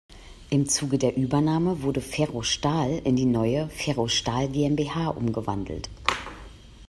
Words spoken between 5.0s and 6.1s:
umgewandelt.